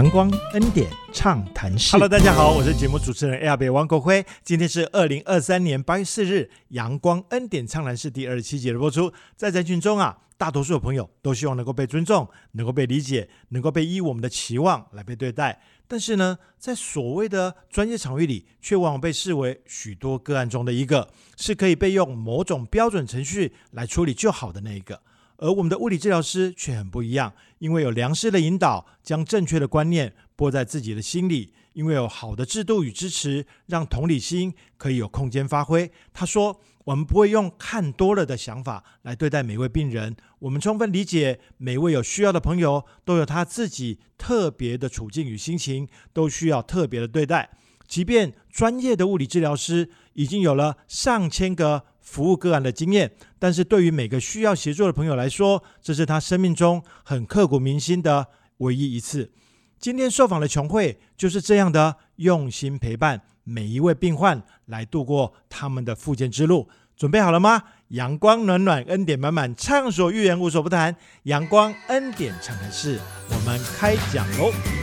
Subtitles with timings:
[0.00, 1.92] 阳光恩典畅谈室。
[1.92, 4.24] Hello，大家好，我是节目主持人 L B 王国辉。
[4.42, 9.12] 今天是二零二三年八月四日，阳光恩典畅谈室第二十七节的播出。
[9.36, 15.60] 在人群中啊，大多数的朋友都希望能够被尊重，能够被理解，能够被依我们的期望来被对待。
[15.86, 25.02] 但是呢，在所谓的专业场域里，却往往被视为许多个案中的一个，是可以被用某种标准程序来处理就好的那一个。
[25.40, 35.90] 而我们的物理治疗师却很不一样，因为有良师的引导，将正确的观念播在自己的心里；因为有好的制度与支持，让同理心可以有空间发挥。
[36.12, 47.48] 他说：“我们不会用看多了的想法来对待每位病人，我们充分理解每位有需要的朋友都有他自己特别的处境与心情，都需要特别的对待。
[47.88, 58.26] 即便专业的物理治疗师已经有了上千个。”服务个案的经验，但是对于每个需要协助的朋友来说，这是他生命中很刻骨铭心的
[58.58, 59.30] 唯一一次。
[59.78, 66.68] 今天受访的琼慧就是这样的用心陪伴每一位病患来度过他们的复健之路。
[66.96, 67.62] 准备好了吗？
[67.88, 70.94] 阳光暖暖，恩典满满，畅所欲言，无所不谈。
[71.22, 72.98] 阳光恩典畅谈室，
[73.30, 74.79] 我们开讲喽！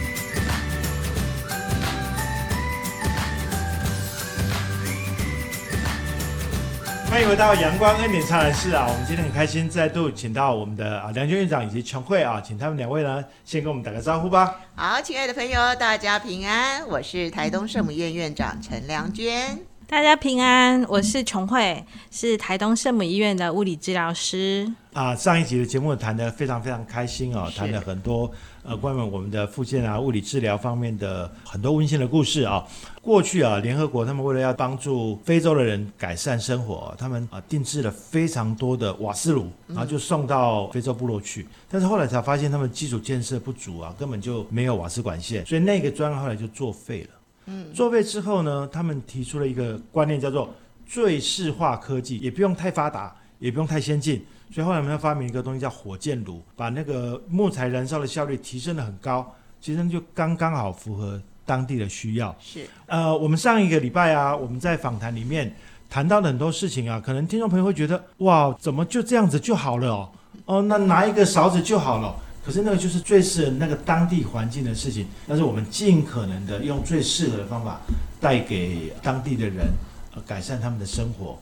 [7.09, 8.85] 欢迎回到阳光恩典畅谈室啊！
[8.85, 14.55] 我们今天很开心，再度请到我们的啊梁娟院长以及琼慧啊，请他们两位呢先跟我们打个招呼吧。
[14.75, 19.57] 好，亲爱的朋友，大家平安，我是台东圣母院院长陈良娟。
[19.89, 24.69] 大家平安，我是琼慧，是台东圣母医院的物理治疗师。
[24.91, 28.29] 啊，上一集的节目谈的非常非常开心哦，谈了很多
[28.63, 32.67] 呃关于我们的附件啊、物理治疗方面的很多温馨的故事啊。
[33.01, 41.47] 过去啊，联合国他们为了要帮助非洲的人改善生活，他们啊定制了非常多的瓦斯炉，然后就送到非洲部落去。
[41.69, 47.09] 但是后来才发现他们基础建设不足啊，根本就没有瓦斯管线，所以那个专案后来就作废了。
[47.47, 50.53] 嗯，作废之后呢，他们提出了一个观念，叫做
[50.85, 54.23] 最适化科技，也不用太发达，也不用太先进。
[54.51, 61.19] 所以后来我们要发明一个东西叫火箭炉，把那个木材燃烧的效率提升的很高，其实就刚刚好符合。
[61.47, 65.49] 当地的需要是呃，我们上一个礼拜啊，我们在访谈里面
[65.89, 70.09] 谈到了很多事情啊，可能听众朋友会觉得哇，怎么就这样子就好了哦？
[70.43, 72.13] 哦，那拿一个勺子就好了。
[72.47, 77.81] 可是那个就是最适合那个当地环境的事情，但是我们尽可能的用最适合的方法
[78.21, 79.67] 带给当地的人，
[80.15, 81.37] 呃，改善他们的生活。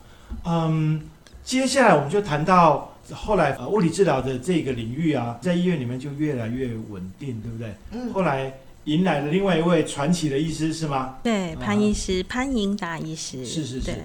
[0.46, 1.00] 嗯，
[1.44, 7.76] 接下来我们就谈到后来呃，物理治疗的这个领域啊，在医院里面就越来越稳定，对不对？
[7.92, 8.12] 嗯。
[8.12, 8.52] 后来。
[8.86, 11.16] 迎来了另外一位传奇的医师是吗？
[11.24, 13.44] 对，潘医师，潘英达医师。
[13.44, 13.86] 是是是。
[13.88, 13.96] 对，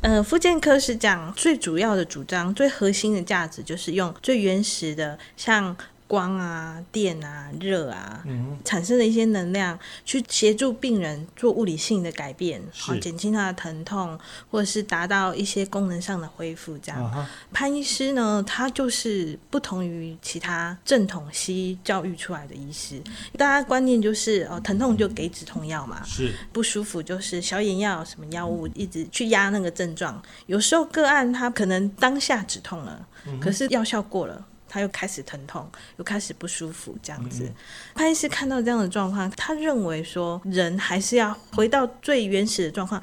[0.00, 5.76] 呃，复健科是讲最主要的主张，最核心的价值就是用最原始的，像。
[6.14, 8.24] 光啊、电啊、热啊，
[8.64, 14.16] 产生的一些能量，去协助病人做物理性的改变，好减轻他的疼痛，
[14.48, 16.78] 或者是达到一些功能上的恢复。
[16.78, 23.02] 这样，潘医师呢，他就是不同于其他正统西医教育出来的医师。
[23.36, 30.22] 大家观念就是哦，疼痛就给止痛药嘛，是不舒服就是消炎药，什么药物一直去压那个症状。
[30.46, 33.04] 有时候个案他可能当下止痛了，
[33.40, 34.46] 可是药效过了。
[34.74, 35.64] 他又开始疼痛，
[35.98, 37.48] 又开始不舒服，这样子。
[37.94, 43.00] 潘医师看到这样的状况，他认为说，人还是要回到最原始的状况，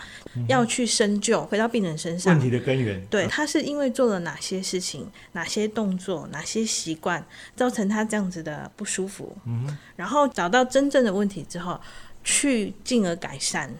[0.49, 3.01] 要去深究，回到病人身上问题的根源。
[3.05, 9.33] 对，他是因为做了哪些事情、哪些动作、哪些习惯，造成他这样子的不舒服。
[9.45, 11.79] 嗯，然后找到真正的问题之后。
[12.23, 13.73] 去进而改善，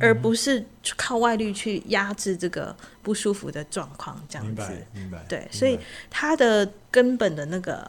[0.00, 0.64] 而不是
[0.96, 4.52] 靠外力去压制这个不舒服的状况，这样子。
[4.52, 5.24] 明白，明白。
[5.28, 5.78] 对，所以
[6.10, 7.86] 他的根本的那个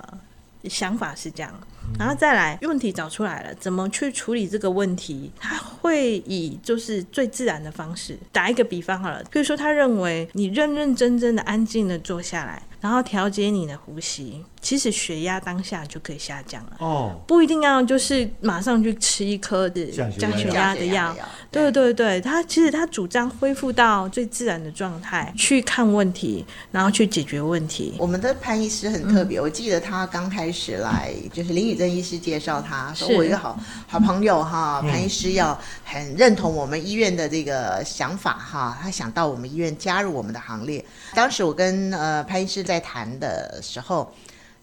[0.66, 1.54] 想法是这样，
[2.00, 5.32] 然后再来问题找出来了，怎么去处理这个问题？
[5.40, 8.18] 他会以就是最自然的方式。
[8.32, 14.46] 打一个比方好了，比如说他认为你认认真真的安静的坐下来，然后调节你的呼吸。
[14.61, 21.16] 其实血压当下就可以下降了哦，不一定要就是马上去吃一颗的降血压的药。
[21.52, 27.93] 对对对，他其实他主张恢复到最自然的状态去看问题，然后去解决问题。
[27.99, 40.84] 我们的潘医师很特别，我记得他刚开始来就是林宇珍医师介绍他，说我一个好好朋友哈，潘医师要很认同我们医院的这个想法哈，他想到我们医院加入我们的行列。
[41.14, 44.12] 当时我跟呃潘医师在谈的时候。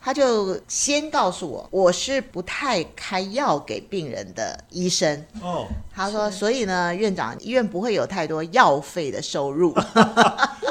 [0.04, 5.24] 他就先告诉我，我是不太开药给病人的医生。
[5.40, 5.64] 哦，
[5.94, 9.72] 他说，所以呢，院长，医院不会有太多药费的收入。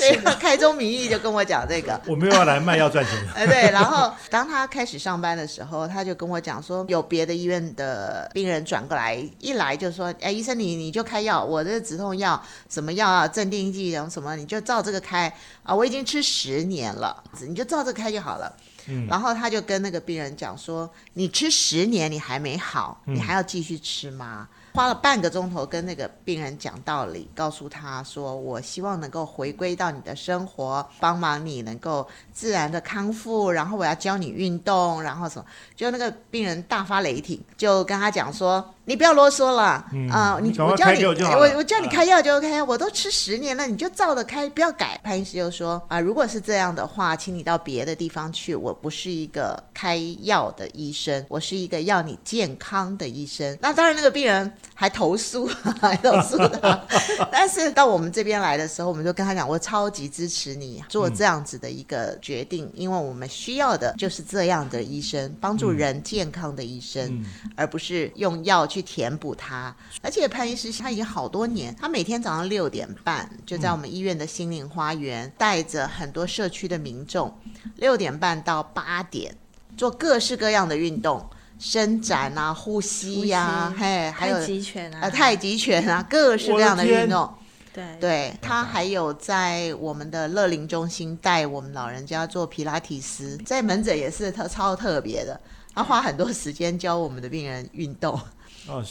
[0.00, 2.00] 对， 开宗明义就跟我讲这个。
[2.08, 3.14] 我没有要来卖药赚钱。
[3.34, 3.70] 哎， 对。
[3.70, 15.32] 然后当他开始上班的时候，他就跟我讲说，有别的医院的病人转过来，一来就说，哎，医生你你就开药，我这止痛药什么药啊，镇定剂什么，你就照这个开
[15.62, 18.52] 啊，我已经吃十年了，你就照这个开就好了。
[18.88, 19.06] 嗯。
[19.08, 24.48] 然后他就跟那个病人讲说，你吃十年你还没好，你还要继续吃吗？
[24.72, 33.50] 花了半个钟头跟那个病人讲道理，告诉他说：“我希望能够回归到你的生活，帮忙你能够自然的康复。
[33.50, 35.44] 然后我要教你运动，然后什么？
[35.74, 39.62] 就那个病人大发雷霆，就跟他讲说。”你不要啰嗦了
[40.10, 40.36] 啊！
[40.42, 44.98] 你我叫你，我我叫你开药就 OK，我都吃十年了，你就照着开，不要改。
[45.04, 48.52] 潘医师就说啊，如果是这样的话，请你到别的地方去。
[48.52, 53.56] 我不是一个开药的医生，我是一个要你健康的医生。
[53.60, 55.46] 那当然，那个病人还投诉，
[55.80, 56.84] 还投诉他。
[57.32, 67.24] 但是到我们这边来的时候，我们就跟他讲，我超级支持你做这样子的一个决定，因为我们需要的就是这样的医生，帮助人健康的医生，
[67.56, 68.84] 而不是用药去。
[68.90, 69.72] 填补它，
[70.02, 77.32] 而且潘医师他已经好多年，他每天早上六点半就在我们医院的心灵花园，带着很多社区的民众，
[77.76, 79.36] 六点半到八点
[79.76, 81.24] 做各式各样的运动，
[81.60, 87.32] 伸展啊，呼吸呀，嘿，还有太极拳啊，太极拳啊， 各式各样的运动。
[87.72, 95.38] 对，对他还有在我们的乐龄中心带我们老人家做皮拉提斯，在门诊也是特超特别的，
[95.72, 98.18] 他花很多时间教我们的病人运动。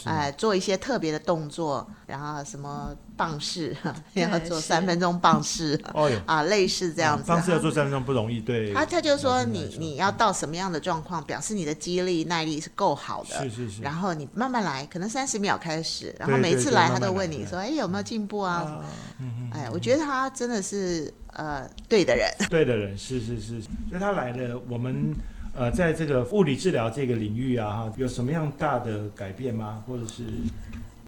[0.05, 3.75] 哎，做一些特别的动作，然后什么棒式，
[4.13, 7.23] 然后做三分钟棒式，哦啊，类似这样子。
[7.27, 8.73] 棒式要做三分钟不容易，对。
[8.73, 13.81] 他他就说你你要到什么样的状况，表示你的肌力耐力是够好的，是是是。
[13.81, 18.83] 然后你慢慢来，可能三十秒开始，然后每次来他都问你说，哎有没有进步啊？
[19.53, 23.61] 哎，我觉得他真的是呃对的人，对的人， 是是是。
[23.89, 25.13] 所以他来了，我们。
[25.55, 29.83] 呃，在这个物理治疗这个领域啊，哈，有什么样大的改变吗？
[29.87, 30.23] 或者是？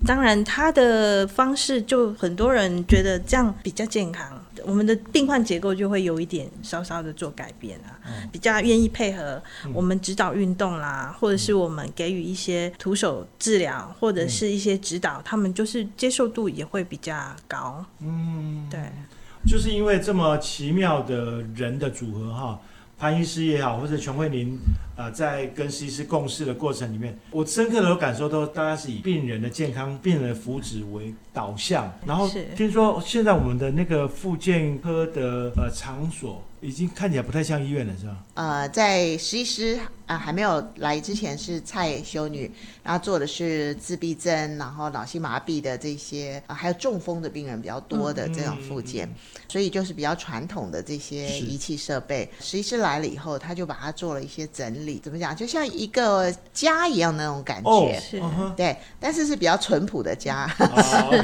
[0.04, 8.02] 当然，他的方式就很多人觉得这样比较健康，我们的病患结构就会有一点稍稍的做改变啊，
[8.32, 9.40] 比较愿意配合
[9.72, 17.16] 我们指导运动啦，或者是我们给予一些徒手治疗，或者是一些指导，他们就是接受度也会比较
[17.48, 17.86] 高。
[18.00, 18.80] 嗯，对，
[19.46, 22.60] 就是因为这么奇妙的人的组合哈。
[23.02, 24.60] 潘医师也好，或者全慧玲，
[24.96, 31.92] 啊，在跟医师共事的过程里面，我深刻的有感受到，大家是以病人的健康、病人的福祉为导向。
[32.06, 36.44] 然后听说现在我们的那个复健科的呃场所。
[36.62, 38.16] 已经看起来不太像医院了，是吧？
[38.36, 42.52] 呃，在实习师啊还没有来之前是蔡修女，
[42.84, 49.10] 然后做的是自闭症，然后脑性麻痹的这些啊，还有中风的病人比较多的这种复健，
[49.48, 52.30] 所以就是比较传统的这些仪器设备。
[52.40, 55.36] 实习师来了以后，他就把它做了一些整理，怎么讲？
[55.36, 58.22] 就像一个家一样那种感觉，是，
[58.56, 60.48] 对，但是是比较淳朴的家。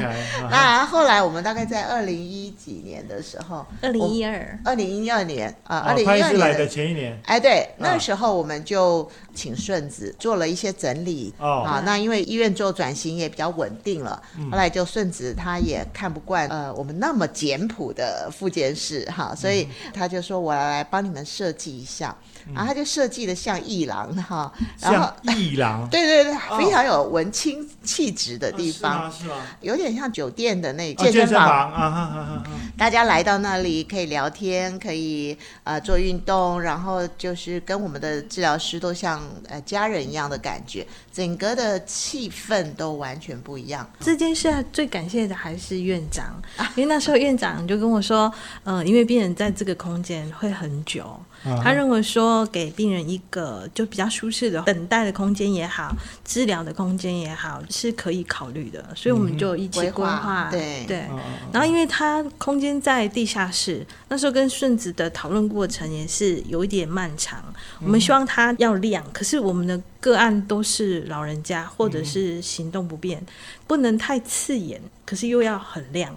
[0.50, 5.28] 那后来我们大概在二零一几年的时候，二零一二，二零一二。
[5.28, 11.82] 年啊，二零一二年的前一年，哎，对，那时候我们就请顺子做了一些整理啊。
[11.84, 22.16] 那因为医院做转型也比较稳定了，后来就顺子他也看不惯呃我们那么简朴的复健室哈，所以他就说我来帮你们设计一下。
[22.54, 29.34] 然后他就设计的像艺廊哈，然后艺廊， 对对对，非常有文青气质的地方，是吗？
[29.60, 32.42] 有点像酒店的那健身房啊，
[32.76, 43.88] 大家来到那里可以聊天，可以呃做运动，然后就是跟我们的治疗师都像呃家人一样的感觉，整个的气氛都完全不一样。
[44.00, 46.40] 这件事最感谢的还是院长，
[46.76, 48.32] 因为那时候院长就跟我说，
[48.64, 51.18] 嗯，因为病人在这个空间会很久。
[51.62, 58.84] 他认为说，给病人一个就比较舒适的等待的空间也好，治疗的空间也好，是可以考虑的。
[58.94, 61.06] 所以我们就一起规划，对对。
[61.52, 67.42] 然后，因为他空间在地下室，那时候跟顺子的讨论过程也是有一点漫长。
[67.80, 73.24] 我们希望他要亮，可是我们的个案都是老人家或者是行动不便，
[73.66, 76.16] 不能太刺眼，可是又要很亮。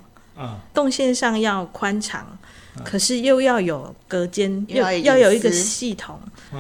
[0.73, 2.25] 动线上要宽敞。
[2.85, 6.19] 可是又要有隔间，要要有一个系统，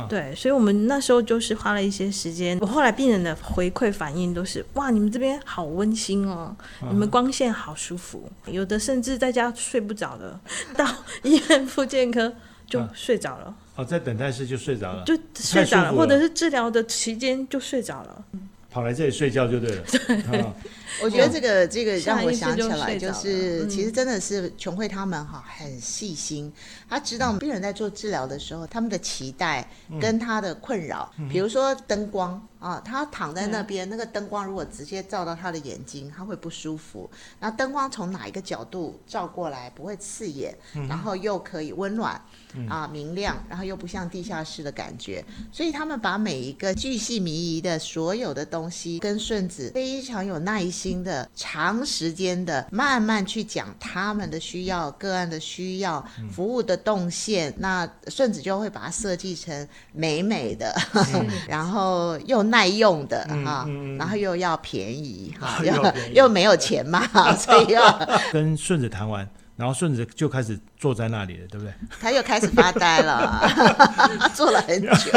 [0.09, 2.57] 对，所以我们那时候就是花了一些时间。
[2.59, 6.55] 我后来病人的回馈反应都是：哇，你们这边好温馨哦，
[6.89, 10.39] 你们光线好舒服，有的甚至在家睡不着的，
[10.75, 10.85] 到
[11.23, 12.33] 医院复健科
[12.67, 13.55] 就睡着了。
[13.75, 18.23] 哦，在等待室就睡着了，就睡着了，或者是治疗的期间就睡着了。
[18.69, 19.83] 跑来这里睡觉就对了。
[20.39, 20.53] 啊
[21.03, 26.51] 我觉得这个这个让我想起来，就是其实真的是琼慧他们哈很细心，
[26.89, 29.67] 他知道病人在做治疗的时候，他们的期待
[29.99, 37.09] 跟他的困扰，比如说灯光啊，他躺在那边，那个灯光如果直接照到他的眼睛，他会不舒服。
[37.39, 40.55] 那灯光从哪一个角度照过来不会刺眼，
[40.87, 42.21] 然后又可以温暖。
[42.67, 60.73] 啊，明亮，然后又不像地下室的感觉，所以他们把每一个巨细靡遗的所有的东西，跟顺子非常有耐心的、长时间的慢慢去讲他们的需要、个案的需要、服务的动线，那顺子就会把它设计成美美的，
[61.47, 63.65] 然后又耐用的哈，
[63.97, 71.73] 然后又要便宜哈， 又又没有钱嘛， 所以要跟顺子谈完，然后顺子就开始坐在那里了，对不对？
[71.99, 73.47] 他又开始发呆了，
[74.33, 75.11] 坐了很久。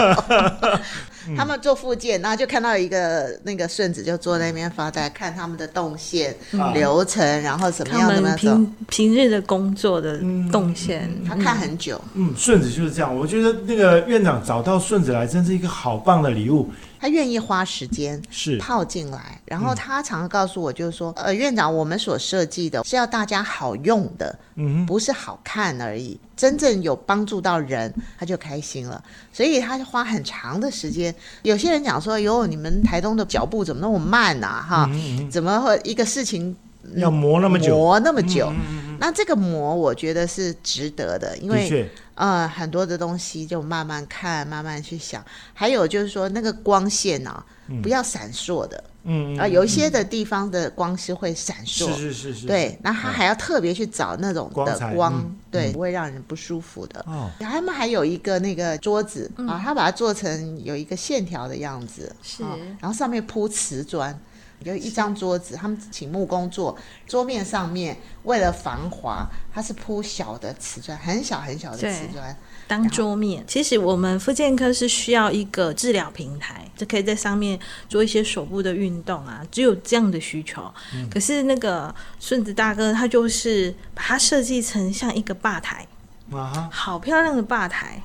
[1.34, 6.36] 他们做复健，然后就看到一个那个顺子就坐在那边发呆，看他们的动线、
[6.74, 8.74] 流程，然后怎么他样怎么们样。
[8.86, 10.18] 平平日的工作的
[10.52, 13.16] 动线，他看很久，嗯，顺子就是这样。
[13.16, 16.70] 我觉得那个院长找到顺子来，真是一个好棒的礼物。
[17.04, 29.04] 他愿意花时间是，泡进来，然后他常常告诉我，就是说，呃，院长，我们所设计的是要大家好用的，嗯不是好看而已，真正有帮助到人，他就开心了。
[29.30, 31.14] 所以他花很长的时间。
[31.42, 36.56] 有些人讲说，哟，你们台东的脚步怎么那么慢呐、哈，嗯怎么会一个事情，
[36.96, 38.50] 要磨那么久，磨那么久？
[38.98, 45.24] 那这个磨，我觉得是值得的，因为呃，很多的东西就慢慢看，慢慢去想。
[45.52, 47.44] 还有就是说，那个光线啊，
[47.82, 48.82] 不要闪烁的。
[49.06, 51.94] 嗯啊、有一些的地方的光是会闪烁。
[51.94, 57.04] 是是是是，对，那他还要特别去找那种的光，嗯对，不会让人不舒服的。
[57.06, 62.42] 哦，他们还有一个那个桌子、啊，他把它做成有一个线条的样子，是。
[62.42, 64.18] 啊然后上面铺瓷砖，
[64.64, 73.44] 有一张桌子，他们请木工做，桌面上面为了防滑，它是铺小的瓷砖，很小很小的瓷砖，当桌面。
[73.46, 80.72] 其实我们复健科是需要一个治疗平台，就可以在上面做一些手部的运动啊，只有这样的需求。
[81.10, 85.86] 可是那个顺子大哥他就是把它设计成像一个吧台，
[86.32, 88.02] 啊，好漂亮的吧台。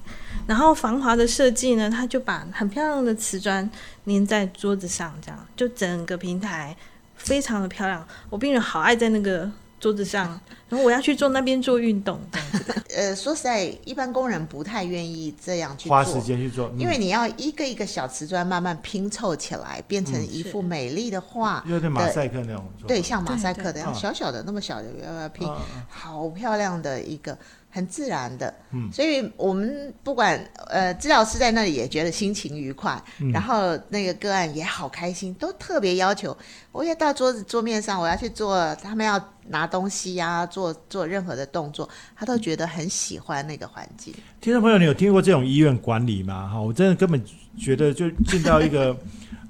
[0.48, 3.70] 然后防滑的设计呢，他就把很漂亮的瓷砖
[4.06, 6.76] 粘在桌子上，这样就整个平台
[7.16, 8.06] 非常的漂亮。
[8.30, 9.50] 我病人好爱在那个
[9.80, 12.20] 桌子上，然后我要去做那边做运动。
[12.96, 16.22] 呃，说实在，一般工人不太愿意这样去花时做。
[16.22, 21.64] 间去做，嗯因为你要一个一个小瓷砖慢慢拼凑起来，变成一幅美丽的画。
[21.68, 27.38] 有点马赛克那种，对，像马赛克的样，小小的那么小的要要拼，啊好漂亮的一个，
[27.70, 28.54] 很自然的。
[28.72, 36.36] 嗯所以我们不管呃，治疗师在那里也觉得心情愉快，嗯然后那个个案也好开心，都特别要求
[36.72, 41.88] 我要到桌子桌面上，我要去做，他们要拿东西呀、做做做任何的动作，
[42.18, 44.13] 他都觉得很喜欢那个环境。
[44.42, 46.50] 听众朋友，你有听过这种医院管理吗？
[46.51, 47.22] 哈，我真的根本
[47.58, 48.96] 觉得就进到一个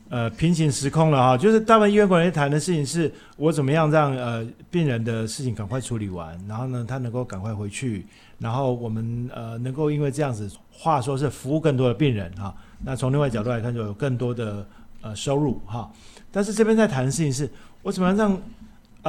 [0.10, 1.36] 呃平行时空了哈。
[1.36, 8.06] 就是大部分医院管理谈的事情是，我怎么样让呃病人的事情赶快处理完，然后呢，他能够赶快回去，
[8.38, 12.54] 然后我们呃能够因为这样子，话说是服务更多的病人哈。
[12.84, 14.64] 那从另外角度来看，就有更多的
[15.02, 15.92] 呃收入哈。
[16.32, 17.50] 但是这边在谈的事情是，
[17.82, 18.42] 我怎么样让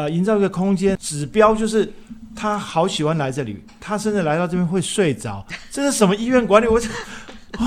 [0.00, 1.90] 呃营造一个空间，指标就是
[2.34, 6.66] 他好喜欢来这里，他甚至来到这边会睡着，这是什么医院管理？
[6.66, 6.80] 我
[7.58, 7.66] 哦，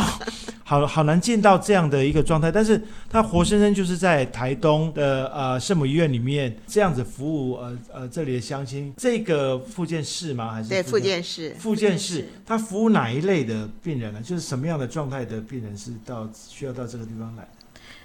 [0.63, 2.49] 好好难见到这样的一个状态。
[2.49, 10.53] 但是他活生生就是在台东的呃圣母医院里面这样子服务呃呃这里的乡亲，这个复健室吗？
[10.53, 11.55] 还是对，复复健室。
[11.59, 14.21] 复健室他服务哪一类的病人呢？
[14.21, 17.45] 就是什么样的状态的病人是到需要到这个地方来？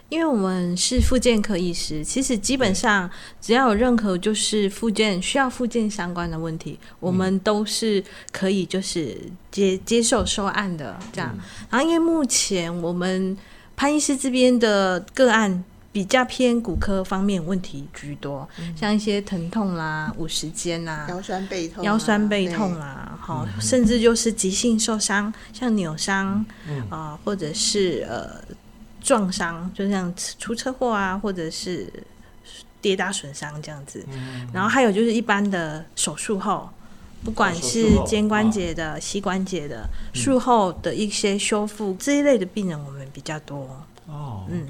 [0.08, 3.10] 因为我们是复健科医师，其实基本上
[3.40, 9.16] 只要有任何就是复健需要复健相关的问题，我们都是可以就是
[9.50, 11.36] 接接受收案的这样。
[11.68, 13.36] 然后因为目前我们
[13.76, 15.62] 潘医师这边的个案
[15.92, 26.82] 比较偏骨科方面问题居多，像一些疼痛啦、五十肩啦、腰酸背痛啊、腰酸背痛啦，好、甚至就是急性受伤，像扭伤嗯。
[26.88, 28.40] 啊、或者是呃
[29.08, 31.90] 撞伤，就像出车祸啊，或者是
[32.82, 34.04] 跌打损伤这样子。
[34.52, 36.68] 然后还有就是一般的手术后，
[37.24, 43.82] 不管是肩关节的、膝关节的术后的一些修复这一类的病人，我们比较多。
[44.06, 44.66] 哦嗯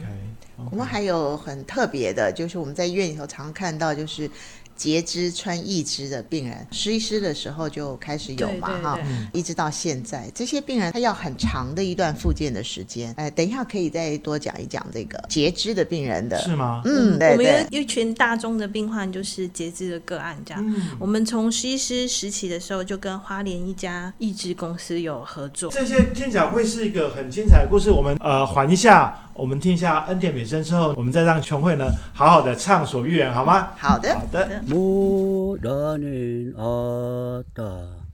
[0.70, 4.30] 我们还有很特别的，就是我们在医院里头常看到，就是
[4.78, 8.98] 截肢穿义肢的病人，实习师的时候就开始有嘛哈，
[9.32, 13.12] 一直到现在，这些病人他要很长的一段复健的时间。
[13.16, 16.80] 哎，等一下可以再多讲一讲这个截肢的病人的，是吗？
[16.84, 20.64] 嗯，对我们有一群大众的病患就是截肢的个案，这样。
[21.00, 25.72] 我们从实习师实习的时候就跟花莲一家义肢公司有合作。
[25.72, 27.90] 这些听起来会是一个很精彩的故事。
[27.90, 29.18] 我们呃缓一下。
[29.38, 33.68] 我们听一下恩典美声之后，我们再让琼慧呢好好的畅所欲言，好吗？
[33.78, 34.60] 好的，好的。
[34.70, 38.04] 모다닌 아따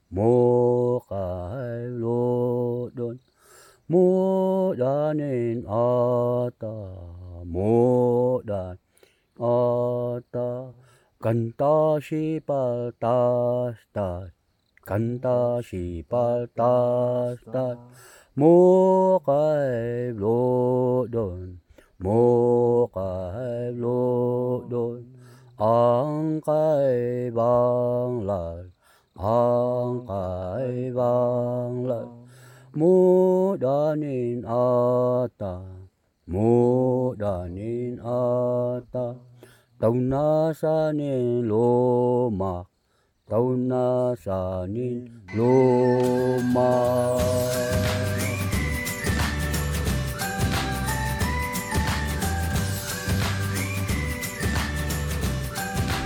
[0.08, 0.78] 모가일로돈
[3.86, 6.66] 모다닌 아따
[7.44, 8.76] 모다
[9.38, 10.72] 아따
[11.20, 13.02] 간다 시발다스다
[14.86, 16.74] 간다 시발다스다
[18.36, 19.68] mô cái
[20.16, 21.56] lô đồn
[21.98, 25.02] mô cái lô đồn
[25.56, 28.70] ông cái bằng lời
[29.14, 32.06] ông cái bằng lời
[32.74, 35.60] mô đa nín a ta
[36.26, 38.22] mô đa nín a
[38.92, 39.14] ta
[39.78, 42.73] tông na sa nín lô mạc
[46.52, 47.18] ma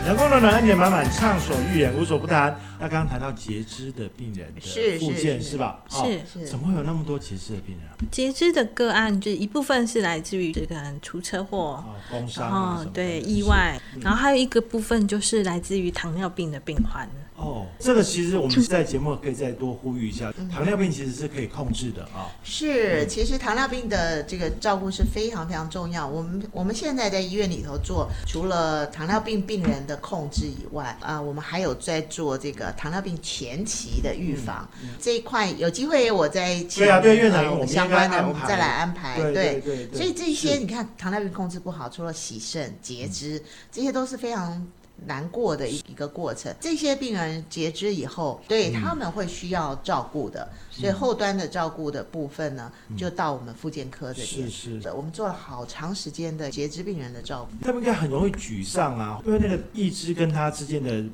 [0.06, 2.56] 阳光暖暖，恩典满满，畅所欲言，无所不谈。
[2.80, 4.60] 那刚刚谈到截肢的病人的
[4.98, 5.82] 附件是吧？
[5.88, 6.46] 是是。
[6.46, 7.86] 怎么会有那么多截肢的病人？
[8.10, 17.08] 截肢的个案，就一部分是来自于这个出车祸、工伤，对意外，然后还有一个部分就是来自于糖尿病的病患。
[17.38, 22.26] 哦，这个其实我们在节目可以再多呼吁一下，糖尿病其实是可以控制的啊。
[22.42, 26.04] 是，其实糖尿病的这个照顾是非常非常重要。
[26.04, 34.68] 我们我们现在在医院里头做，除了糖尿病病人的控制以外，啊，我们还有在做这个糖尿病前期的预防
[35.00, 35.48] 这一块。
[35.52, 39.16] 有机会我再对啊，对院长，我们相关的我们再来安排。
[39.16, 39.88] 对对对。
[39.94, 43.40] 所以这些你看，糖尿病控制不好，除了洗肾、截肢，
[43.70, 44.66] 这些都是非常。
[45.06, 54.50] 难过的一一个过程，这些病人截肢以后，对他们会需要照顾的，所以后端的照顾的部分呢，就到我们复健科这边。
[54.50, 57.64] 是是，我们做了好长时间的截肢病人的照顾。
[57.64, 61.04] 他们应该很容易沮丧啊，因为那个义肢跟他之间的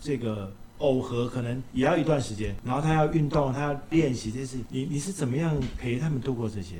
[0.00, 0.52] 这个。
[0.84, 4.58] 耦合可能也要一段时间，然后他要运动，他要练习这些。
[4.68, 6.76] 你你是怎么样陪他们度过这些？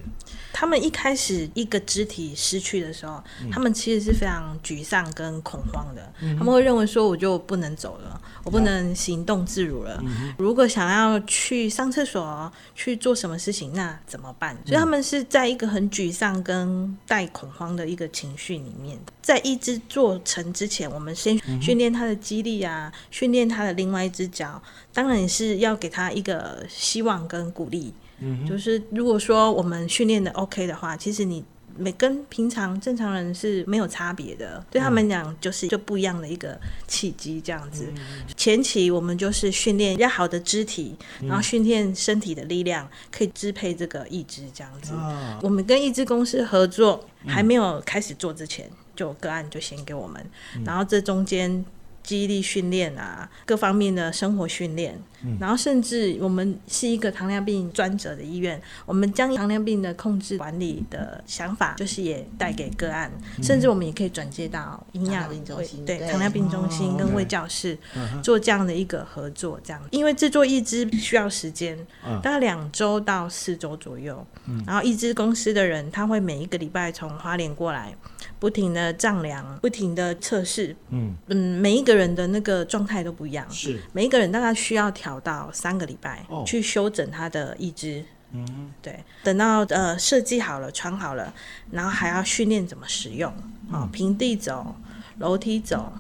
[0.52, 6.12] 他们一开始一个肢体失去的时候，他们其实是非常沮丧跟恐慌的。
[6.38, 10.02] 他们会认为说，我就不能走了，我不能行动自如了。
[10.38, 14.56] 如果想要去上厕所、去做什么事情，那怎么办？
[14.64, 18.98] 所以他们是在一个很沮丧跟带恐慌的一个情绪里面。
[19.20, 24.60] 在一只做成之前，我们先训练他的肌力啊，训练他的另外一只脚，
[24.92, 27.94] 当然也是要给他一个希望跟鼓励。
[28.18, 31.44] 嗯，就是如果说我们训练的 OK 的话，其实你
[31.76, 37.92] 每跟平常正常人是没有差别的，对他们讲就是就不一样的一个契机这样子。
[38.36, 44.92] 前期我们就是训练要好的肢体，然后训练身体的力量，可以支配这个意志这样子。
[45.42, 48.70] 我们跟意志公司合作，还没有开始做之前。
[48.94, 50.24] 就个案就先给我们，
[50.64, 51.64] 然后这中间。
[52.04, 55.02] 记忆力训练啊，各方面的生活训练，
[55.40, 63.10] 然后甚至我们是一个糖尿病专责的医院，我们将糖尿病的控制管理的想法，就是也带给个案，
[63.42, 67.78] 甚至我们也可以转接到营养中心，对糖尿病中心跟卫教室
[68.22, 71.74] 做这样的一个合作，这样，因为制作一支需要时间，
[72.22, 74.22] 大概两周到四周左右，
[74.66, 77.96] 然后一支公司的人他会每一个礼拜从花莲过来，
[78.38, 81.14] 不停的丈量，不停的测试，嗯。
[81.28, 81.94] 嗯，每一个。
[81.94, 83.80] 人的那个状态都不一样，是。
[83.92, 88.04] 每一个人大概需要调到三个礼拜去修整他的意志。
[88.32, 91.32] 嗯，对，等到呃设计好了、穿好了，
[91.70, 93.32] 然后还要训练怎么使用
[93.70, 94.74] 啊，平地走、
[95.18, 95.92] 楼梯走、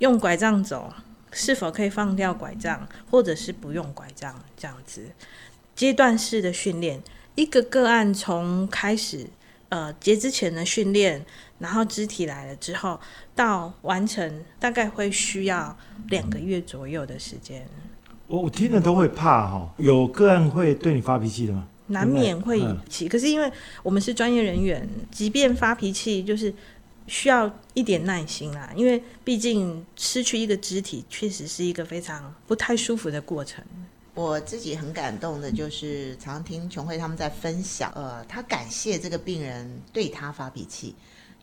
[0.00, 0.92] 用拐杖走，
[1.30, 5.10] 是否可以放掉拐杖，或者是不用拐杖这样子，
[5.76, 7.00] 阶段式的训练，
[7.36, 9.28] 一个个案从开始
[9.68, 11.24] 呃截之前的训练。
[11.60, 12.98] 然后肢体来了之后，
[13.34, 15.76] 到完成大概会需要
[16.08, 17.68] 两个月左右的时间。
[18.30, 21.66] 我我听了都会怕哈，有个案会对你发脾气的吗？
[21.88, 26.54] 难免会起，可是因为我们是专业人员，即便发脾气，就是
[27.08, 28.70] 需要一点耐心啦。
[28.76, 33.64] 因为毕竟失去一个肢体，确实是一个非常不太舒服的过程。
[34.14, 40.94] 我自己很感动的，就是常听琼慧他们在分享，呃，他感谢这个病人对他发脾气。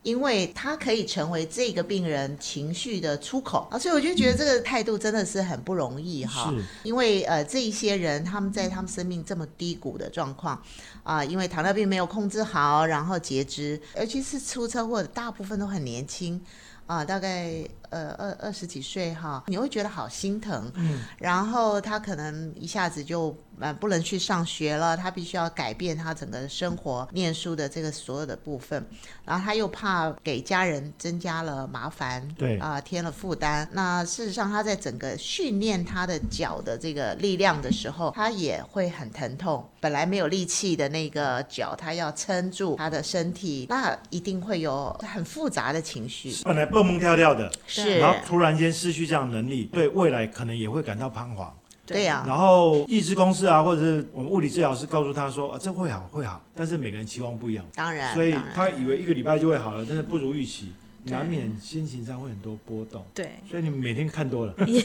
[0.08, 6.54] 因为他可以成为这个病人情绪的出口啊，所以我就觉得这个态度真的是很不容易哈。
[6.84, 10.64] 因为呃，这一些人他们在他们生命这么低谷的状况
[11.04, 16.42] 啊，因为糖尿病没有控制好，然后截肢，尤其是出车祸的大部分都很年轻
[16.86, 17.68] 啊，大概。
[17.90, 20.72] 呃，二二十几岁哈，你会觉得好心疼。
[20.76, 28.86] 嗯，然后他可能一下子就呃不能去上学了，他必须要改变他整个生活、念书的这个所有的部分。
[29.26, 33.68] 然后他又怕给家人增加了麻烦，对啊，添了负担。
[33.72, 39.68] 那事实上，他在整个训练他的脚的这个力量的时候，他也会很疼痛。
[39.80, 46.34] 本来没有力气的那个脚，他要撑住他的身体，那一定会有很复杂的情绪。
[46.44, 47.52] 本来蹦蹦跳跳的。
[47.84, 51.54] 是，然后突然间失去这样能力，对未来可能也会感到彷徨。
[51.86, 52.24] 对呀。
[52.28, 57.66] 然后意志公司啊，或者是我们物理治疗师告诉他说啊，这会好会好，但是每个人期望不一样。
[57.74, 58.14] 当然。
[58.14, 60.74] 所以他以为一个礼拜就会好了，但是不如预期，
[61.06, 63.06] 难免心情上会很多波动。
[63.14, 63.32] 对。
[63.50, 64.54] 所以你们每天看多了。
[64.66, 64.84] 也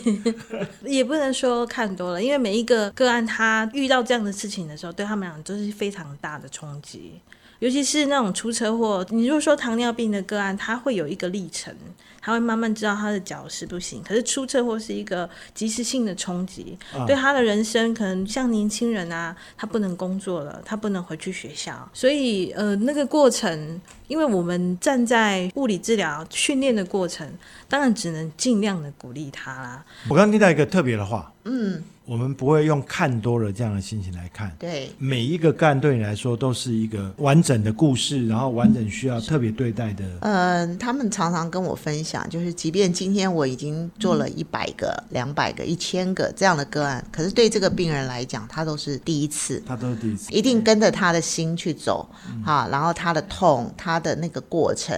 [0.98, 7.14] 也不能说看多了，因为每一个个案他遇到这样的事情的时候，对他们俩都是非常大的冲击。
[7.62, 11.72] 尤其是那种出车祸，你如果说糖尿病的个案，他会有一个历程，
[12.20, 14.02] 他会慢慢知道他的脚是不行。
[14.02, 27.32] 可是出车祸是一个及时性的冲击，对他的人生可能像年轻人啊，他不能工作了，他不能回去学校，所以呃那个过程，因为我们站在物理治疗训练的过程，
[27.68, 29.84] 当然只能尽量的鼓励他啦。
[30.08, 31.80] 我刚听到一个特别的话，嗯。
[32.12, 34.92] 我们不会用看多了这样的心情来看，对。
[34.98, 40.04] 每一个个案对你来说都是一个完整的故事，然后完整需要特别对待的。
[40.20, 52.06] 嗯，他们常常跟我分享，就是即便今天我已经做了一百个、两百个、一千个这样的个案，可是对这个病人来讲，他都是第一次，他都是第一次，一定跟着他的心去走
[52.44, 54.94] 啊，然后他的痛，他的那个过程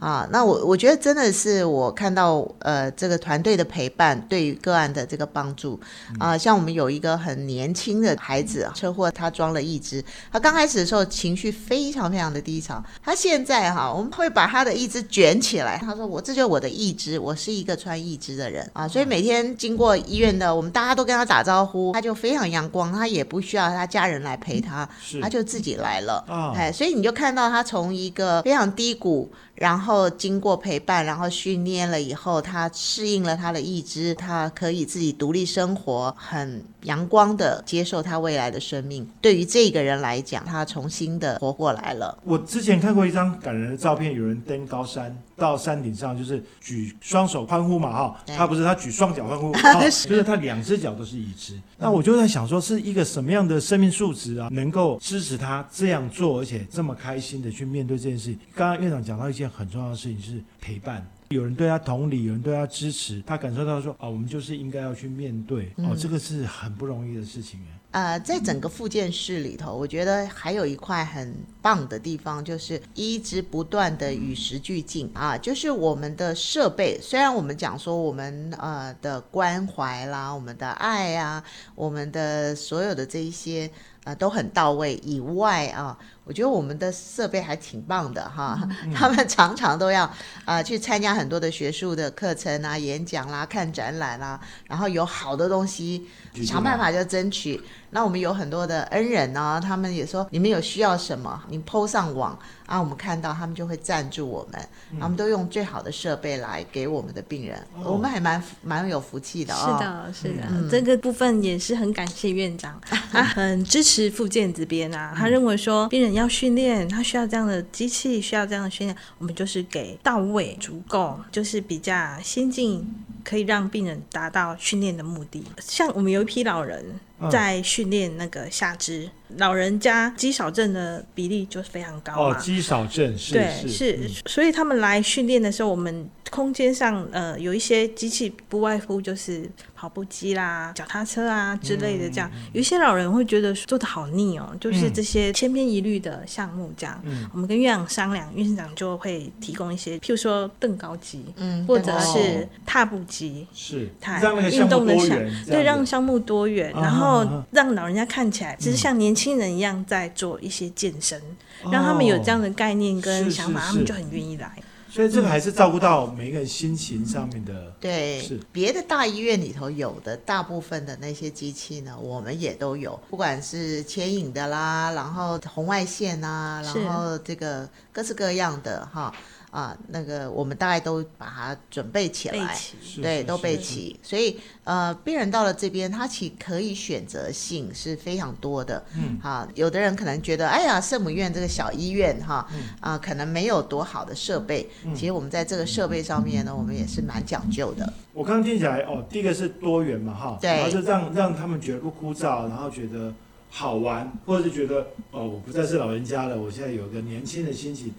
[0.00, 5.78] 啊，那我我觉得真的是我看到呃这个团队的陪伴对于个案的这个帮助
[6.18, 6.36] 啊。
[6.36, 24.88] 像我们有一个很年轻的孩子，车祸他装了一只，他刚开始的时候情绪非常非常的低潮，他现在哈，我们会把他的一只卷起来，他说我这就是我的义肢，我是一个穿义肢的人啊，所以每天经过医院的，我们大家都跟他打招呼，他就非常阳光，他也不需要他家人来陪他，
[25.20, 29.30] 他就自己来了，哎，所以你就看到他从一个非常低谷。
[29.58, 39.08] 然后经过陪伴，然后训练了以后，他适应了他的意志，他可以自己独立生活，很阳光的接受他未来的生命。
[39.20, 42.16] 对于这个人来讲，他重新的活过来了。
[42.24, 45.16] 我之前看过一张感人的照片，有人登高山。
[45.38, 49.52] 到山顶上就是举双手欢呼嘛哈，他不是他举双脚欢呼，
[50.08, 51.56] 就是他两只脚都是一只。
[51.76, 58.38] 那我就在想说，是一个什么样的生命素质啊，能够支持他这样做，而且这么开心的去面对这件事情？
[58.52, 61.06] 刚刚院长讲到一件很重要的事情是陪伴。
[61.28, 81.42] 有人对他同理，有人对他支持，他感受到说啊，我们就是应该要去面对哦，这个是很不容易的事情呃，在整个复健室里头，我觉得还有一块很棒的地方，就是一直不断的与时俱进啊，就是我们的设备，虽然我们讲说我们呃的关怀啦，我们的爱啊，
[81.74, 83.70] 我们的所有的这一些
[84.04, 85.98] 呃都很到位以外啊。
[86.28, 88.60] 我觉得我们的设备还挺棒的哈，
[88.94, 90.08] 他们常常都要
[90.44, 94.38] 啊去参加很多的学术的课程啊、演讲啦、看展览啦，
[94.68, 96.06] 然后有好的东西，
[96.44, 97.58] 想办法就争取。
[97.90, 102.38] 那我们有很多的恩人呢，他们也说你们有需要什么，你抛上网
[102.68, 104.68] 啊，我们看到他们就会赞助我们，
[105.00, 110.12] 他们都用最好的设备来给我们的病人，我们还蛮蛮有福气的哦。
[110.12, 112.78] 是的，是的，这个部分也是很感谢院长，
[113.10, 122.86] 他很支持复健这边啊，他认为说病人要训练，他需要这样的机器，需要这样的训练，我们就是给到位、足够，就是比较先进，
[123.24, 125.42] 可以让病人达到训练的目的。
[125.58, 126.84] 像我们有一批老人。
[127.32, 142.08] 在训练那个下肢，老人家肌少症的比例就非常高哦，肌少症是是是，所以他们来训练的时候，我们空间上呃有一些机器，不外乎就是跑步机啦、脚踏车啊之类的。
[142.10, 146.70] 这样，有一些老人会觉得做的好腻哦，就是这些千篇一律的项目。
[146.76, 153.88] 这样，我们跟院长商量，院长就会提供一些，譬如说凳高机，嗯，或者是踏步机，是，
[154.20, 156.98] 让运动的项，对，让项目多元，然后。
[156.98, 161.22] 后让老人家看起来只是像年轻人一样在做一些健身，
[161.70, 164.50] 让他们有这样的概念跟想法，他们就很愿意来。
[164.90, 167.72] 所以这个还是照顾到每一个人心情上面的。
[167.78, 179.14] 对，是别的大医院里头有的大部分的那些机器呢，我们也都有，不管是牵引的啦，然后红外线啊，然后这个各式各样的哈
[179.50, 182.38] 啊，那个我们大概都把它准备起来。
[182.38, 183.00] 备齐。
[183.00, 188.82] 对，是是都备是齐，所以呃，病人到了这边，他其可以选择性是非常多的。
[188.96, 192.46] 嗯，哈，有的人可能觉得，哎呀，圣母院这个小医院哈，
[192.80, 194.68] 啊、嗯可能没有多好的设备。
[194.94, 197.90] 其实我们在这个设备上面呢，我们也是蛮讲究的。
[198.12, 203.14] 我刚刚听起来哦，第一个是多元嘛哈，对然后就让让他们觉得不枯燥，然后觉得
[203.50, 207.94] 好玩，或者是觉得哦，我不再是老人家了，我现在有一个年轻的心情，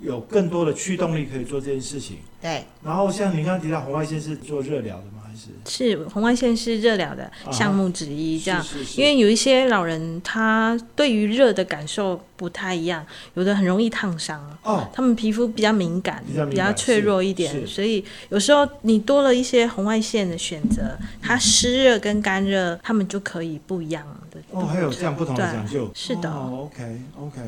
[0.00, 2.18] 有更多的驱动力可以做这件事情。
[2.40, 5.22] 对，然后像您刚刚提到红外线是做热疗的吗？
[5.24, 5.48] 还是？
[5.64, 8.62] 是红外线是热疗的项目之一，这样。
[8.62, 9.00] 是是是。
[9.00, 24.38] 因为有一些老人他对于热的感受不太一样，有的很容易烫伤，哦，他们皮肤比较敏感，比较敏感脆弱一点，所以有时候你多了一些红外线的选择，它湿热跟干热，他们就可以不一样的。
[24.52, 26.30] 哦，还有这样不同的讲究，是的。
[26.30, 27.40] 哦，OK OK，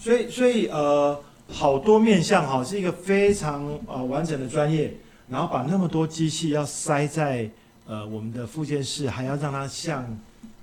[0.00, 1.18] 所以所以呃，
[1.52, 4.92] 好多面向哈，是一个非常呃完整的专业，
[5.28, 7.48] 然后把那么多机器要塞在
[7.86, 10.04] 呃我们的附件室，还要让它像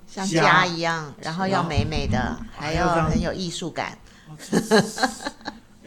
[0.06, 3.96] 像家家一样，然后要美美的，还还要很有艺术感。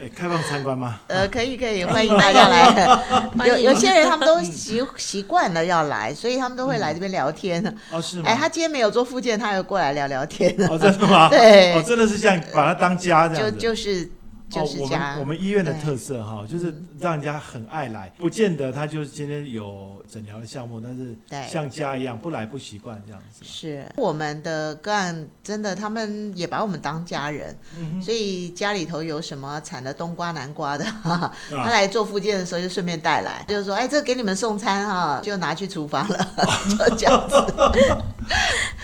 [0.02, 1.00] 哎开放参观吗？
[1.08, 3.00] 呃， 可以可以，欢迎大家来。
[3.48, 7.64] 有有些人他们都习习惯了要来，所以他们都会来这边聊天。
[7.92, 8.24] 哦，是吗？
[8.28, 10.54] 哎，他今天没有做附件，他又过来聊聊天。
[10.70, 11.30] 哦，真的吗？
[11.30, 13.58] 对哦，真的是像把它当家这就样子。
[13.58, 14.10] 就是
[14.54, 21.48] 就是哦、我家们我们医院的特色哈，就是让人家很爱来，不见得他就是今天有诊疗的项目，但是对。
[21.48, 23.44] 像家一样不来不习惯这样子。
[23.44, 23.86] 是。
[23.96, 31.64] 我们的个案，真的他们也把我们当家人，嗯所以家里头有什么产的冬瓜南瓜的，哈 哈，啊。
[31.66, 36.18] 他来做复健的时候就顺便带来，就是说，哎，这个给你们送餐哈，就拿去厨房了，
[36.70, 37.36] 就这样子。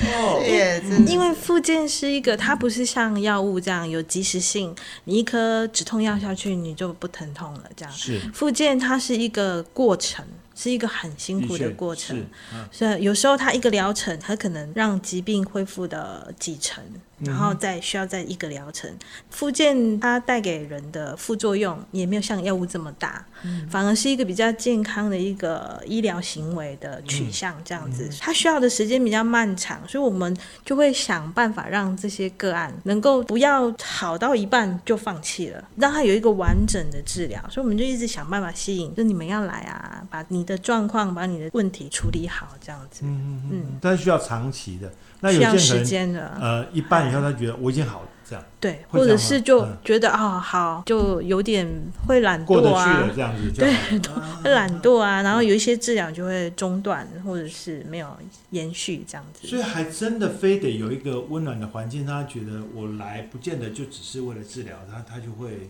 [0.01, 4.75] 哦，也因为复健是一个，它不是像药物这样有及时性，
[5.05, 7.93] 你一颗止痛药下去你就不疼痛了这样。
[7.93, 8.19] 是。
[8.33, 10.25] 复健它是一个过程，
[10.55, 12.25] 是一个很辛苦的过程。
[12.71, 16.83] 所以有时候它一个疗程，它可能让疾病恢复的几成，
[17.21, 18.89] 然后再需要再一个疗程。
[19.29, 23.25] 复健它带给人的副作用也没有像药物这么大，
[23.69, 28.09] 反而是一个比较健康的一个医疗行为的取向这样子。
[28.19, 37.43] 它需要的时间比较漫长，所以我们就会想办法让这些个案能够不要好到一半就放弃了，让他有一个完整的治疗。
[37.49, 43.01] 所以我们就一直想办法吸引，就你们要来啊，把你的状况、把你的问题处理好，这样子。
[43.05, 44.91] 嗯嗯嗯但是需要长期的。
[45.21, 51.67] 那有需要时间的，呃一半以后他觉得我已经好了，这样对，样或者是就嗯觉得哦好，就有点
[52.07, 53.65] 会懒过得去惰啊了，这样子就
[54.13, 54.41] 好了。
[54.43, 58.07] 会懒惰啊，然后有一些治疗就会中断，或者是没有
[58.51, 59.47] 延续这样子。
[59.47, 65.69] 所以还真的非得有一个温暖的环境，让他觉得我来不见得就只是为了治疗，他他就会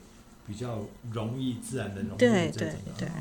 [0.49, 0.79] 比较
[1.11, 3.11] 容易自然的融入对对对哦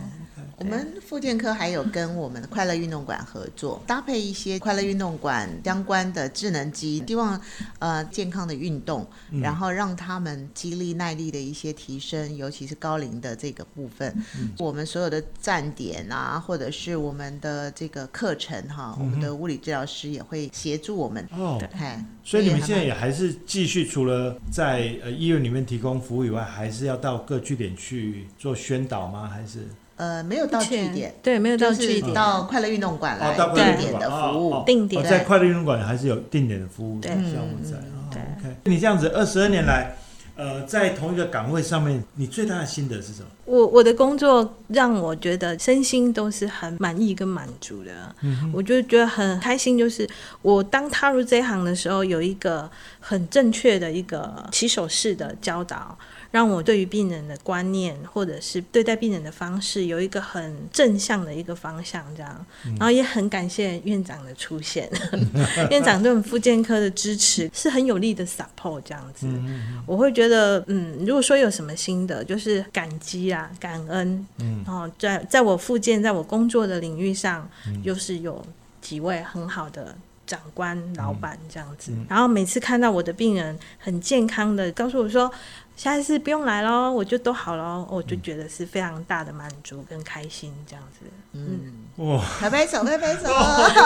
[0.56, 7.40] 我们复健科还有跟我们的快乐运动馆合作，搭配一些快乐运动馆相关的智能机，希望
[7.78, 14.12] 呃健康的运动，嗯然后让他们肌力耐力的一些提升，尤其是高龄的这个部分。
[14.36, 21.24] 嗯我们所有的站点啊，或者是我们的这个课程哈，嗯我们的物理治疗师也会协助我们。
[21.36, 29.30] 哦，哎，所以你们现在也还是继续除了在呃医院里面提供服务以外，还是要到各据点去做宣导吗？
[29.32, 34.62] 还是呃没有到据点，对，没有到就是据点，到快乐运动馆来定快乐运点的服务。
[34.64, 37.76] 定点哦在快乐运动馆还是有定点的服务对项目在。
[38.10, 39.94] 对 OK，你这样子二十二年来，
[40.34, 43.26] 呃，在同一个岗位上面，你最大的心得是什么？
[43.44, 49.76] 我我的工作让我觉得身心都是很满意跟满足的，嗯我就觉得很开心。
[49.76, 50.08] 就是
[50.42, 55.98] 我当踏入这一行的时候，有一个很正确的一个起手式的教导，
[56.30, 62.46] 让我对于病人的观念或者是对待病人的方式有一个很正向的一个方向，这样。
[62.78, 64.90] 然后也很感谢院长的出现，
[65.70, 69.26] 院长对我们复健科的支持是很有力的 support 这样子。
[69.26, 74.26] 嗯我会觉得，嗯，如果说有什么心得，就是感激啊，感恩。
[74.38, 77.48] 嗯然后在在我复健，在我工作的领域上，
[77.82, 78.44] 又是有
[78.82, 81.92] 几位很好的长官、老板这样子。
[82.08, 85.30] 然后每次看到我的病人很健康的告诉我说，
[85.78, 91.06] 下一次不用来喽，我就都好了，我就觉得是非常大的满足跟开心这样子。
[91.34, 91.72] 嗯，
[92.04, 93.28] 哇，拍拍手，拍拍手。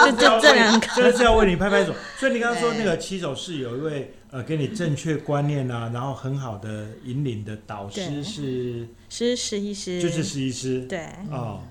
[0.09, 1.93] 就 就这两个真的是要为你拍拍手。
[2.17, 11.61] 所以你刚刚说那个起手是有一位呃给你正确观念啊，然后很好的引领的导师是是实习师，就是实习师，对哦。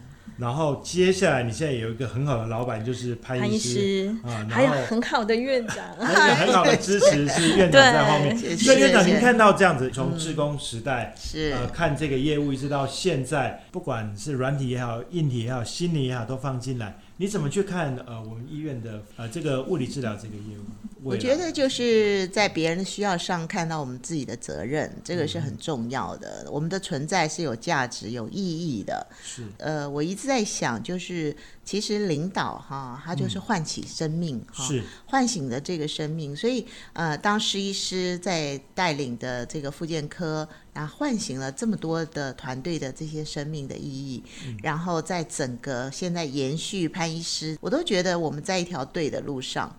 [0.42, 4.12] 然后接下来，你现在有一个很好的老板，就是潘医师。
[4.24, 8.36] 啊，还有很好的院长，还有很好的支持是院长在后面。
[8.58, 11.52] 所以院长，您看到这样子，从志工时代是。
[11.52, 16.98] 呃看这个业务，一直到现在，不管是软体也好，硬体也好，心理也好，都放进来。
[17.22, 20.62] 你怎么去看呃我们医院的呃这个物理治疗这个业务？
[21.04, 26.44] 我觉得就是在别人的需要上看到我们自己的责任，这个是很重要的。
[26.50, 29.06] 我们的存在是有价值、有意义的。
[29.22, 34.66] 是呃，我一直在想，就是其实领导哈，他就是唤起生命哈，
[35.06, 36.34] 唤醒的这个生命。
[36.34, 40.48] 所以呃，当施医师在带领的这个复健科。
[40.74, 44.24] 然后，唤醒了这么多的团队的这些生命的意义，
[44.62, 49.70] 然后在整个现在延续潘医师，我都觉得我们在一条对的路上，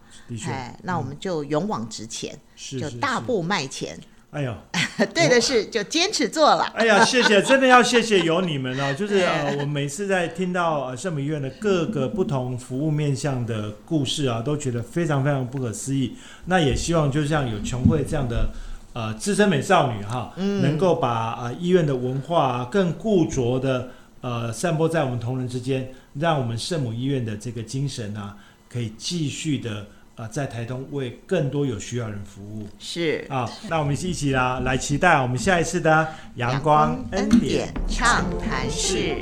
[0.45, 2.39] 哎，那我们就勇往直前，
[2.79, 3.99] 就大步迈前。
[4.29, 4.55] 哎呦，
[5.13, 6.63] 对的事，就坚持做了。
[6.75, 8.93] 哎呀， 谢谢，真的要谢谢有你们哦。
[8.97, 16.15] 就是呃，我每次在听到呃圣母医院的各个不同服务面向的故事啊，都觉得非常非常不可思议。
[16.45, 18.49] 那也希望就像有琼慧这样的。
[18.95, 23.89] 呃，资深美少女哈，能够把呃医院的文化更固着的
[24.21, 28.37] 呃散播在我们同仁之间，让我们圣母医院的这个精神啊，
[28.69, 32.67] 可以继续的呃在台东为更多有需要人服务。
[32.77, 39.17] 是啊，那我们一起啦来期待我们下一次的阳光恩典畅谈室。